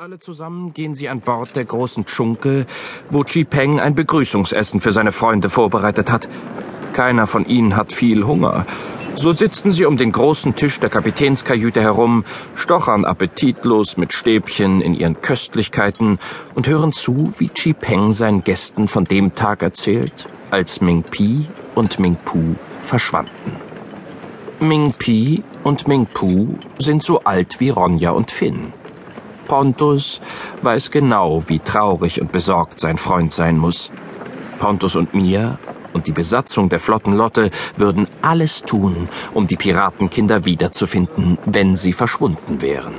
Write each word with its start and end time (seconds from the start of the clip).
Alle 0.00 0.20
zusammen 0.20 0.74
gehen 0.74 0.94
sie 0.94 1.08
an 1.08 1.22
Bord 1.22 1.56
der 1.56 1.64
großen 1.64 2.06
Tschunke, 2.06 2.66
wo 3.10 3.24
Chi 3.24 3.42
Peng 3.42 3.80
ein 3.80 3.96
Begrüßungsessen 3.96 4.78
für 4.78 4.92
seine 4.92 5.10
Freunde 5.10 5.50
vorbereitet 5.50 6.12
hat. 6.12 6.28
Keiner 6.92 7.26
von 7.26 7.44
ihnen 7.46 7.74
hat 7.74 7.92
viel 7.92 8.24
Hunger. 8.24 8.64
So 9.16 9.32
sitzen 9.32 9.72
sie 9.72 9.86
um 9.86 9.96
den 9.96 10.12
großen 10.12 10.54
Tisch 10.54 10.78
der 10.78 10.88
Kapitänskajüte 10.88 11.80
herum, 11.80 12.22
stochern 12.54 13.04
appetitlos 13.04 13.96
mit 13.96 14.12
Stäbchen 14.12 14.82
in 14.82 14.94
ihren 14.94 15.20
Köstlichkeiten 15.20 16.20
und 16.54 16.68
hören 16.68 16.92
zu, 16.92 17.32
wie 17.38 17.48
Chi 17.48 17.72
Peng 17.72 18.12
seinen 18.12 18.44
Gästen 18.44 18.86
von 18.86 19.04
dem 19.04 19.34
Tag 19.34 19.64
erzählt, 19.64 20.28
als 20.52 20.80
Ming 20.80 21.02
Pi 21.02 21.48
und 21.74 21.98
Ming 21.98 22.14
Pu 22.24 22.54
verschwanden. 22.82 23.56
Ming 24.60 24.92
Pi 24.92 25.42
und 25.64 25.88
Ming 25.88 26.06
Pu 26.06 26.54
sind 26.78 27.02
so 27.02 27.24
alt 27.24 27.58
wie 27.58 27.70
Ronja 27.70 28.12
und 28.12 28.30
Finn. 28.30 28.72
Pontus 29.48 30.20
weiß 30.62 30.90
genau, 30.90 31.40
wie 31.48 31.58
traurig 31.58 32.20
und 32.20 32.30
besorgt 32.30 32.78
sein 32.78 32.98
Freund 32.98 33.32
sein 33.32 33.58
muss. 33.58 33.90
Pontus 34.58 34.94
und 34.94 35.14
Mia 35.14 35.58
und 35.92 36.06
die 36.06 36.12
Besatzung 36.12 36.68
der 36.68 36.78
Flottenlotte 36.78 37.50
würden 37.76 38.06
alles 38.22 38.62
tun, 38.62 39.08
um 39.34 39.46
die 39.46 39.56
Piratenkinder 39.56 40.44
wiederzufinden, 40.44 41.38
wenn 41.46 41.76
sie 41.76 41.92
verschwunden 41.92 42.60
wären. 42.60 42.94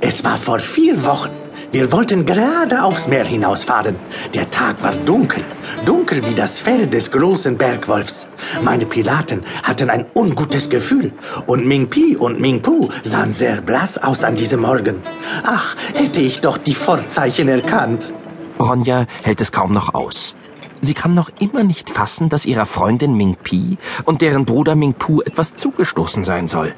Es 0.00 0.24
war 0.24 0.38
vor 0.38 0.60
vier 0.60 1.04
Wochen. 1.04 1.41
Wir 1.72 1.90
wollten 1.90 2.26
gerade 2.26 2.84
aufs 2.84 3.08
Meer 3.08 3.24
hinausfahren. 3.24 3.96
Der 4.34 4.50
Tag 4.50 4.82
war 4.82 4.92
dunkel, 4.92 5.42
dunkel 5.86 6.22
wie 6.26 6.34
das 6.34 6.60
Fell 6.60 6.86
des 6.86 7.10
großen 7.10 7.56
Bergwolfs. 7.56 8.28
Meine 8.62 8.84
Piraten 8.84 9.42
hatten 9.62 9.88
ein 9.88 10.04
ungutes 10.14 10.68
Gefühl 10.68 11.12
und 11.46 11.66
Ming 11.66 11.88
Pi 11.88 12.14
und 12.14 12.38
Ming 12.38 12.60
Pu 12.60 12.90
sahen 13.04 13.32
sehr 13.32 13.62
blass 13.62 13.96
aus 13.96 14.22
an 14.22 14.34
diesem 14.34 14.60
Morgen. 14.60 14.96
Ach, 15.44 15.74
hätte 15.94 16.20
ich 16.20 16.42
doch 16.42 16.58
die 16.58 16.74
Vorzeichen 16.74 17.48
erkannt. 17.48 18.12
Ronja 18.60 19.06
hält 19.22 19.40
es 19.40 19.50
kaum 19.50 19.72
noch 19.72 19.94
aus. 19.94 20.34
Sie 20.82 20.92
kann 20.92 21.14
noch 21.14 21.30
immer 21.40 21.64
nicht 21.64 21.88
fassen, 21.88 22.28
dass 22.28 22.44
ihrer 22.44 22.66
Freundin 22.66 23.16
Ming 23.16 23.36
Pi 23.42 23.78
und 24.04 24.20
deren 24.20 24.44
Bruder 24.44 24.74
Ming 24.74 24.92
Pu 24.92 25.22
etwas 25.22 25.54
zugestoßen 25.54 26.22
sein 26.22 26.48
soll. 26.48 26.74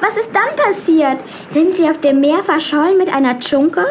Was 0.00 0.16
ist 0.16 0.30
dann 0.32 0.56
passiert? 0.56 1.24
Sind 1.50 1.74
sie 1.74 1.88
auf 1.88 2.00
dem 2.00 2.20
Meer 2.20 2.42
verschollen 2.42 2.98
mit 2.98 3.12
einer 3.12 3.38
Tschunke? 3.38 3.84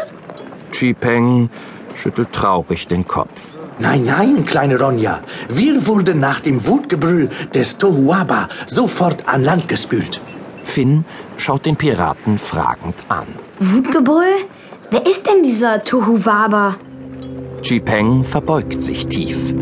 Chi 0.72 0.94
Peng 0.94 1.49
schüttelt 1.95 2.31
traurig 2.33 2.88
den 2.88 3.08
Kopf. 3.08 3.58
Nein, 3.80 4.03
nein, 4.03 4.44
kleine 4.44 4.80
Ronja. 4.80 5.22
Wir 5.49 5.86
wurden 5.86 6.19
nach 6.19 6.39
dem 6.39 6.66
Wutgebrüll 6.66 7.30
des 7.53 7.77
Tohuaba 7.77 8.49
sofort 8.66 9.27
an 9.27 9.44
Land 9.44 9.67
gespült. 9.67 10.22
Finn 10.64 11.05
schaut 11.38 11.66
den 11.66 11.75
Piraten 11.75 12.38
fragend 12.38 12.95
an. 13.08 13.27
Wutgebrüll? 13.59 14.45
Wer 14.89 15.05
ist 15.05 15.27
denn 15.27 15.44
dieser 15.44 15.83
Tohuwaba? 15.83 16.77
Chi 17.61 17.80
Peng 17.80 18.23
verbeugt 18.23 18.81
sich 18.81 19.08
tief. 19.08 19.53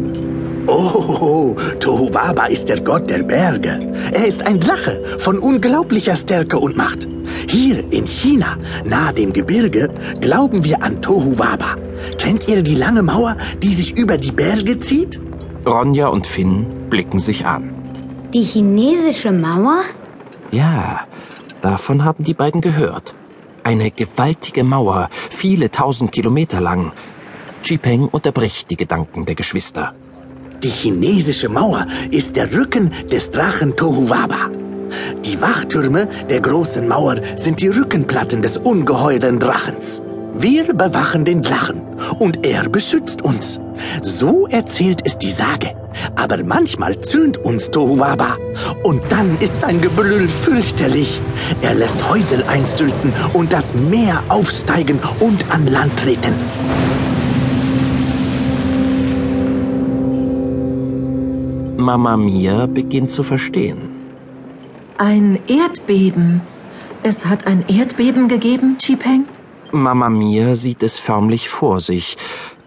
Oh, 0.68 1.56
Tohuwaba 1.80 2.46
ist 2.48 2.70
der 2.70 2.82
Gott 2.82 3.10
der 3.10 3.24
Berge. 3.24 3.94
Er 4.12 4.26
ist 4.26 4.42
ein 4.44 4.60
Drache 4.60 5.04
von 5.20 5.38
unglaublicher 5.38 6.16
Stärke 6.16 6.58
und 6.58 6.76
Macht. 6.76 7.08
Hier 7.48 7.84
in 7.92 8.08
China, 8.08 8.58
nahe 8.84 9.14
dem 9.14 9.32
Gebirge, 9.32 9.90
glauben 10.22 10.64
wir 10.64 10.82
an 10.82 11.02
Tohuwaba. 11.02 11.78
Kennt 12.18 12.48
ihr 12.48 12.64
die 12.64 12.76
lange 12.76 13.04
Mauer, 13.04 13.38
die 13.62 13.74
sich 13.74 13.98
über 13.98 14.18
die 14.18 14.32
Berge 14.32 14.80
zieht? 14.80 15.20
Ronja 15.66 16.08
und 16.08 16.26
Finn 16.26 16.66
blicken 16.90 17.20
sich 17.20 17.46
an. 17.46 17.74
Die 18.34 18.44
chinesische 18.44 19.32
Mauer? 19.32 19.82
Ja, 20.52 21.02
davon 21.62 22.04
haben 22.04 22.24
die 22.24 22.34
beiden 22.34 22.62
gehört. 22.62 23.14
Eine 23.64 23.92
gewaltige 23.92 24.64
Mauer, 24.64 25.10
viele 25.30 25.70
tausend 25.72 26.12
Kilometer 26.12 26.62
lang. 26.62 26.92
Chi 27.64 27.78
Peng 27.78 28.08
unterbricht 28.08 28.70
die 28.70 28.78
Gedanken 28.78 29.26
der 29.26 29.36
Geschwister. 29.36 29.94
Die 30.64 30.70
chinesische 30.70 31.50
Mauer 31.50 31.85
ist 32.12 32.35
der 32.35 32.53
Rücken 32.53 32.91
des 33.12 33.31
Drachen 33.31 33.75
Tohuwaba. 33.75 34.50
Die 35.25 35.41
Wachtürme 35.41 36.07
der 36.30 36.41
großen 36.41 36.88
Mauer 36.88 37.18
sind 37.35 37.62
die 37.62 37.68
Rückenplatten 37.68 38.41
des 38.41 38.57
ungeheuren 38.57 39.40
Drachens. 39.40 40.02
Wir 40.38 40.74
bewachen 40.74 41.24
den 41.24 41.41
Drachen 41.41 41.81
und 42.19 42.46
er 42.46 42.68
beschützt 42.68 43.22
uns. 43.22 43.59
So 44.02 44.47
erzählt 44.47 45.02
es 45.06 45.18
die 45.18 45.31
Sage. 45.31 45.75
Aber 46.16 46.44
manchmal 46.44 47.00
zürnt 47.00 47.38
uns 47.38 47.72
Tohuwaba. 47.72 48.38
Und 48.84 49.01
dann 49.09 49.38
ist 49.40 49.62
sein 49.62 49.80
Gebrüll 49.80 50.28
fürchterlich. 50.28 51.22
Er 51.62 51.74
lässt 51.74 52.09
Häusel 52.09 52.44
einstürzen 52.44 53.13
und 53.34 53.53
das 53.53 53.74
Meer 53.74 54.24
aufsteigen 54.28 55.00
und 55.19 55.50
an 55.51 55.68
Land 55.68 55.97
treten. 56.00 56.34
Mama 61.85 62.18
Mia 62.18 62.66
beginnt 62.66 63.12
zu 63.12 63.22
verstehen. 63.22 63.90
Ein 64.97 65.38
Erdbeben. 65.47 66.41
Es 67.03 67.28
hat 67.28 67.46
ein 67.46 67.63
Erdbeben 67.68 68.28
gegeben, 68.28 68.79
Chipeng? 68.79 69.25
Mama 69.72 70.09
Mia 70.09 70.56
sieht 70.56 70.81
es 70.81 70.97
förmlich 70.97 71.47
vor 71.47 71.81
sich. 71.81 72.18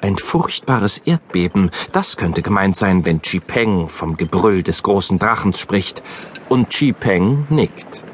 Ein 0.00 0.18
furchtbares 0.18 0.98
Erdbeben, 0.98 1.72
das 1.90 2.16
könnte 2.16 2.42
gemeint 2.42 2.76
sein, 2.76 3.04
wenn 3.04 3.20
Chi 3.20 3.40
Peng 3.40 3.88
vom 3.88 4.16
Gebrüll 4.16 4.62
des 4.62 4.84
großen 4.84 5.18
Drachens 5.18 5.58
spricht. 5.58 6.00
Und 6.48 6.70
Chi 6.70 6.92
Peng 6.92 7.44
nickt. 7.50 8.04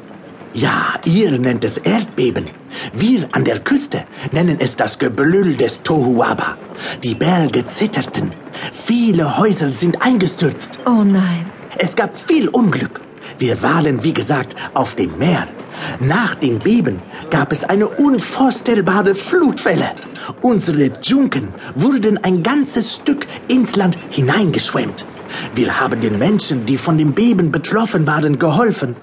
Ja, 0.54 0.94
ihr 1.04 1.36
nennt 1.40 1.64
es 1.64 1.78
Erdbeben. 1.78 2.46
Wir 2.92 3.26
an 3.32 3.42
der 3.42 3.58
Küste 3.58 4.04
nennen 4.30 4.58
es 4.60 4.76
das 4.76 5.00
Gebrüll 5.00 5.56
des 5.56 5.82
Tohuwaba. 5.82 6.56
Die 7.02 7.16
Berge 7.16 7.66
zitterten. 7.66 8.30
Viele 8.72 9.36
Häuser 9.36 9.72
sind 9.72 10.00
eingestürzt. 10.00 10.78
Oh 10.86 11.02
nein. 11.02 11.50
Es 11.76 11.96
gab 11.96 12.16
viel 12.16 12.48
Unglück. 12.48 13.00
Wir 13.36 13.60
waren, 13.62 14.04
wie 14.04 14.14
gesagt, 14.14 14.54
auf 14.74 14.94
dem 14.94 15.18
Meer. 15.18 15.48
Nach 15.98 16.36
dem 16.36 16.60
Beben 16.60 17.02
gab 17.30 17.50
es 17.50 17.64
eine 17.64 17.88
unvorstellbare 17.88 19.16
Flutwelle. 19.16 19.90
Unsere 20.40 20.92
Dschunken 21.00 21.48
wurden 21.74 22.22
ein 22.22 22.44
ganzes 22.44 22.94
Stück 22.94 23.26
ins 23.48 23.74
Land 23.74 23.96
hineingeschwemmt. 24.10 25.04
Wir 25.54 25.80
haben 25.80 26.00
den 26.00 26.18
Menschen, 26.18 26.66
die 26.66 26.76
von 26.76 26.98
dem 26.98 27.12
Beben 27.12 27.52
betroffen 27.52 28.06
waren, 28.06 28.38
geholfen. 28.38 28.96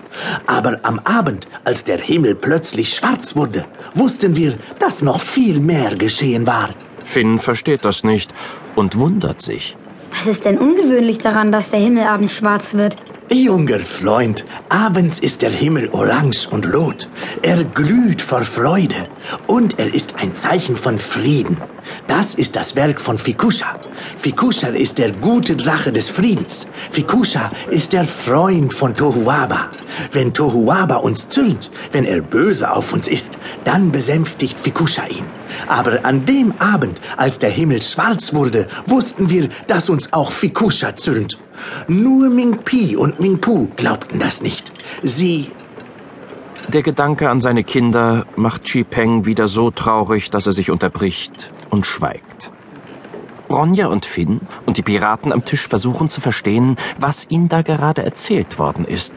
Aber 0.45 0.79
am 0.83 0.99
Abend, 0.99 1.47
als 1.63 1.83
der 1.83 1.99
Himmel 1.99 2.35
plötzlich 2.35 2.93
schwarz 2.93 3.35
wurde, 3.35 3.65
wussten 3.93 4.35
wir, 4.35 4.55
dass 4.79 5.01
noch 5.01 5.21
viel 5.21 5.59
mehr 5.59 5.95
geschehen 5.95 6.47
war. 6.47 6.69
Finn 7.03 7.39
versteht 7.39 7.85
das 7.85 8.03
nicht 8.03 8.33
und 8.75 8.97
wundert 8.97 9.41
sich. 9.41 9.77
Was 10.11 10.27
ist 10.27 10.45
denn 10.45 10.57
ungewöhnlich 10.57 11.19
daran, 11.19 11.51
dass 11.51 11.71
der 11.71 11.79
Himmel 11.79 12.03
abends 12.03 12.35
schwarz 12.35 12.73
wird? 12.73 12.95
Junger 13.31 13.79
Freund, 13.79 14.45
abends 14.67 15.17
ist 15.19 15.41
der 15.41 15.51
Himmel 15.51 15.89
orange 15.93 16.47
und 16.51 16.73
rot. 16.73 17.09
Er 17.41 17.63
glüht 17.63 18.21
vor 18.21 18.41
Freude 18.41 19.03
und 19.47 19.79
er 19.79 19.93
ist 19.93 20.15
ein 20.15 20.35
Zeichen 20.35 20.75
von 20.75 20.99
Frieden. 20.99 21.57
Das 22.07 22.35
ist 22.35 22.55
das 22.55 22.75
Werk 22.75 22.99
von 22.99 23.17
Fikusha. 23.17 23.79
Fikusha 24.17 24.67
ist 24.67 24.97
der 24.97 25.11
gute 25.11 25.55
Drache 25.55 25.91
des 25.91 26.09
Friedens. 26.09 26.67
Fikusha 26.91 27.49
ist 27.69 27.93
der 27.93 28.03
Freund 28.03 28.73
von 28.73 28.93
Tohuwaba. 28.93 29.69
Wenn 30.11 30.33
Tohuwaba 30.33 30.97
uns 30.97 31.29
zürnt, 31.29 31.71
wenn 31.91 32.05
er 32.05 32.21
böse 32.21 32.71
auf 32.71 32.93
uns 32.93 33.07
ist, 33.07 33.37
dann 33.63 33.91
besänftigt 33.91 34.59
Fikusha 34.59 35.05
ihn. 35.07 35.25
Aber 35.67 36.05
an 36.05 36.25
dem 36.25 36.53
Abend, 36.59 37.01
als 37.17 37.39
der 37.39 37.49
Himmel 37.49 37.81
schwarz 37.81 38.33
wurde, 38.33 38.67
wussten 38.87 39.29
wir, 39.29 39.49
dass 39.67 39.89
uns 39.89 40.13
auch 40.13 40.31
Fikusha 40.31 40.95
zürnt. 40.95 41.39
Nur 41.87 42.29
Ming 42.29 42.57
Pi 42.63 42.95
und 42.95 43.19
Ming 43.19 43.39
Pu 43.39 43.67
glaubten 43.75 44.19
das 44.19 44.41
nicht. 44.41 44.71
Sie 45.03 45.51
Der 46.69 46.83
Gedanke 46.83 47.29
an 47.29 47.41
seine 47.41 47.63
Kinder 47.63 48.25
macht 48.35 48.63
Chi 48.63 48.83
Peng 48.83 49.25
wieder 49.25 49.47
so 49.47 49.71
traurig, 49.71 50.29
dass 50.29 50.45
er 50.47 50.53
sich 50.53 50.71
unterbricht 50.71 51.51
und 51.71 51.87
schweigt. 51.87 52.51
Ronja 53.49 53.87
und 53.87 54.05
Finn 54.05 54.39
und 54.65 54.77
die 54.77 54.83
Piraten 54.83 55.33
am 55.33 55.43
Tisch 55.43 55.67
versuchen 55.67 56.07
zu 56.07 56.21
verstehen, 56.21 56.77
was 56.99 57.29
ihnen 57.29 57.49
da 57.49 57.63
gerade 57.63 58.03
erzählt 58.03 58.59
worden 58.59 58.85
ist. 58.85 59.13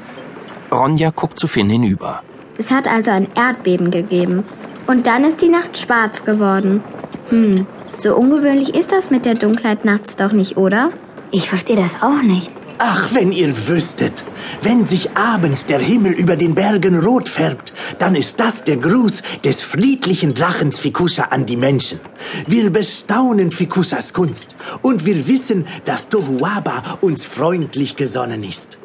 Ronja 0.73 1.11
guckt 1.11 1.39
zu 1.39 1.47
Finn 1.47 1.71
hinüber. 1.71 2.23
Es 2.59 2.71
hat 2.71 2.89
also 2.89 3.11
ein 3.11 3.29
Erdbeben 3.37 3.91
gegeben. 3.91 4.45
Und 4.87 5.06
dann 5.06 5.25
ist 5.25 5.41
die 5.41 5.49
Nacht 5.49 5.79
schwarz 5.79 6.25
geworden. 6.25 6.83
Hm, 7.31 7.67
so 7.97 8.17
ungewöhnlich 8.17 8.75
ist 8.75 8.93
das 8.93 9.11
mit 9.11 9.25
der 9.25 9.35
Dunkelheit 9.35 9.85
nachts 9.85 10.17
doch 10.17 10.33
nicht, 10.33 10.57
oder? 10.57 10.91
Ich 11.31 11.49
verstehe 11.49 11.77
das 11.77 12.03
auch 12.03 12.23
nicht. 12.23 12.53
Ach, 12.87 13.15
wenn 13.15 13.33
ihr 13.33 13.67
wüsstet, 13.67 14.23
wenn 14.61 14.85
sich 14.85 15.17
abends 15.17 15.65
der 15.65 15.79
Himmel 15.79 16.13
über 16.13 16.37
den 16.37 16.55
Bergen 16.55 16.99
rot 16.99 17.31
färbt, 17.31 17.73
dann 17.99 18.15
ist 18.15 18.39
das 18.39 18.63
der 18.63 18.77
Gruß 18.77 19.23
des 19.43 19.63
friedlichen 19.63 20.35
Drachens 20.35 20.79
Fikusha 20.79 21.25
an 21.37 21.47
die 21.47 21.57
Menschen. 21.57 21.99
Wir 22.47 22.69
bestaunen 22.69 23.53
Fikushas 23.53 24.13
Kunst 24.13 24.55
und 24.83 25.07
wir 25.07 25.27
wissen, 25.27 25.67
dass 25.87 26.11
Tohuwaba 26.11 26.99
uns 27.01 27.25
freundlich 27.25 27.97
gesonnen 27.97 28.45
ist. 28.45 28.77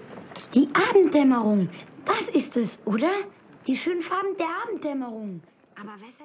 Die 0.54 0.69
Abenddämmerung, 0.90 1.68
das 2.06 2.30
ist 2.34 2.56
es, 2.56 2.80
oder? 2.86 3.12
Die 3.68 3.75
schönen 3.75 4.01
Farben 4.01 4.34
der 4.40 4.48
Abenddämmerung. 4.63 5.42
Aber 5.75 5.96
weshalb? 5.98 6.19